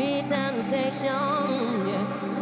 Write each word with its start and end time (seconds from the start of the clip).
Dreams 0.00 0.32
and 0.32 0.64
sensation, 0.64 1.86
yeah. 1.86 2.39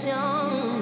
dirección. 0.00 0.79